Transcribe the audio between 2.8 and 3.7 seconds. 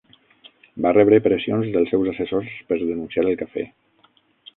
denunciar el cafè.